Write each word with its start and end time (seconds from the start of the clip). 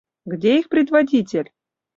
Где 0.25 0.57
их 0.57 0.67
предводитель? 0.69 1.51